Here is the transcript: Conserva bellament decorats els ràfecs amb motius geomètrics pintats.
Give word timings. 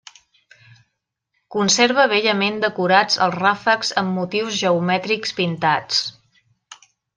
Conserva 1.55 2.05
bellament 2.13 2.57
decorats 2.63 3.19
els 3.27 3.37
ràfecs 3.43 3.93
amb 4.03 4.19
motius 4.21 4.57
geomètrics 4.65 5.37
pintats. 5.43 6.05